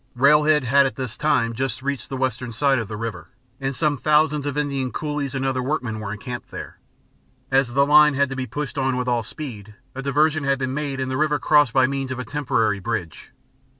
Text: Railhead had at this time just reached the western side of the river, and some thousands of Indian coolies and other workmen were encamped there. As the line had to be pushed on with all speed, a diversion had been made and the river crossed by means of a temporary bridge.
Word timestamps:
Railhead 0.15 0.63
had 0.63 0.87
at 0.87 0.95
this 0.95 1.15
time 1.15 1.53
just 1.53 1.83
reached 1.83 2.09
the 2.09 2.17
western 2.17 2.51
side 2.51 2.79
of 2.79 2.87
the 2.87 2.97
river, 2.97 3.29
and 3.59 3.75
some 3.75 3.99
thousands 3.99 4.47
of 4.47 4.57
Indian 4.57 4.91
coolies 4.91 5.35
and 5.35 5.45
other 5.45 5.61
workmen 5.61 5.99
were 5.99 6.11
encamped 6.11 6.49
there. 6.49 6.79
As 7.51 7.73
the 7.73 7.85
line 7.85 8.15
had 8.15 8.27
to 8.29 8.35
be 8.35 8.47
pushed 8.47 8.79
on 8.79 8.97
with 8.97 9.07
all 9.07 9.21
speed, 9.21 9.75
a 9.93 10.01
diversion 10.01 10.43
had 10.43 10.57
been 10.57 10.73
made 10.73 10.99
and 10.99 11.11
the 11.11 11.17
river 11.17 11.37
crossed 11.37 11.73
by 11.73 11.85
means 11.85 12.11
of 12.11 12.17
a 12.17 12.25
temporary 12.25 12.79
bridge. 12.79 13.31